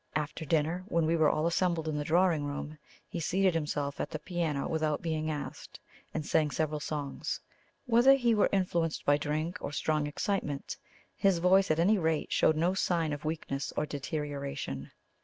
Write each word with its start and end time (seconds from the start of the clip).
After 0.15 0.45
dinner, 0.45 0.83
when 0.87 1.05
we 1.05 1.15
all 1.15 1.45
assembled 1.45 1.87
in 1.87 1.95
the 1.95 2.03
drawing 2.03 2.43
room, 2.43 2.79
he 3.07 3.19
seated 3.19 3.53
himself 3.53 4.01
at 4.01 4.09
the 4.09 4.17
piano 4.17 4.67
without 4.67 5.03
being 5.03 5.29
asked, 5.29 5.79
and 6.11 6.25
sang 6.25 6.49
several 6.49 6.79
songs. 6.79 7.39
Whether 7.85 8.15
he 8.15 8.33
were 8.33 8.49
influenced 8.51 9.05
by 9.05 9.17
drink 9.17 9.59
or 9.61 9.71
strong 9.71 10.07
excitement, 10.07 10.75
his 11.15 11.37
voice 11.37 11.69
at 11.69 11.77
any 11.77 11.99
rate 11.99 12.31
showed 12.31 12.55
no 12.57 12.73
sign 12.73 13.13
of 13.13 13.25
weakness 13.25 13.71
or 13.77 13.85
deterioration. 13.85 14.89